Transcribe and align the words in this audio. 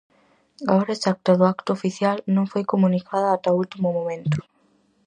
A 0.69 0.71
hora 0.77 0.95
exacta 0.97 1.31
do 1.39 1.45
acto 1.53 1.69
oficial 1.77 2.17
non 2.35 2.45
foi 2.51 2.63
comunicada 2.73 3.27
ata 3.35 3.53
o 3.55 3.59
último 3.63 3.87
momento. 3.97 4.39